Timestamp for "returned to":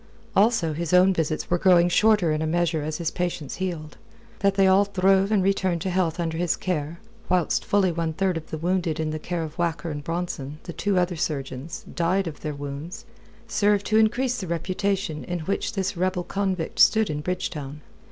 5.43-5.91